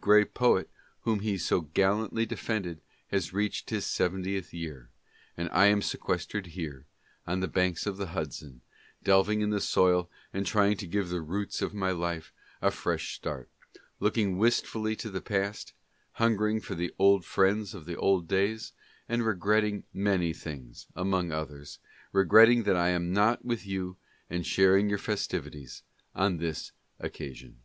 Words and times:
Gray 0.00 0.24
Poet, 0.24 0.68
whom 1.02 1.20
he 1.20 1.38
so 1.38 1.60
gallantly 1.62 2.26
defended, 2.26 2.80
has 3.12 3.32
reached 3.32 3.70
his 3.70 3.86
seventieth 3.86 4.52
year, 4.52 4.90
and 5.36 5.48
I 5.50 5.66
am 5.66 5.80
sequestered 5.80 6.46
here, 6.46 6.86
on 7.28 7.38
the 7.38 7.46
banks 7.48 7.86
of 7.86 7.96
the 7.96 8.08
Hudson, 8.08 8.60
delving 9.04 9.40
in 9.40 9.50
the 9.50 9.60
soil 9.60 10.10
and 10.32 10.44
trying 10.44 10.76
to 10.78 10.88
give 10.88 11.08
the 11.10 11.22
roots 11.22 11.62
of 11.62 11.72
my 11.72 11.92
life 11.92 12.32
a 12.60 12.72
fresh 12.72 13.14
start, 13.14 13.48
looking 14.00 14.36
wistfully 14.36 14.96
to 14.96 15.08
the 15.10 15.22
past, 15.22 15.74
hungering 16.14 16.60
for 16.60 16.74
the 16.74 16.92
old 16.98 17.24
friends 17.24 17.72
of 17.72 17.86
the 17.86 17.96
old 17.96 18.26
days, 18.26 18.72
and 19.08 19.24
regretting 19.24 19.84
many 19.94 20.32
things, 20.32 20.88
among 20.96 21.30
others, 21.30 21.78
re 22.12 22.24
gretting 22.24 22.64
that 22.64 22.76
I 22.76 22.88
am 22.88 23.12
not 23.12 23.44
with 23.44 23.64
you 23.64 23.96
and 24.28 24.44
sharing 24.44 24.88
your 24.88 24.98
festivities 24.98 25.84
on 26.16 26.38
this 26.38 26.72
occasion. 26.98 27.60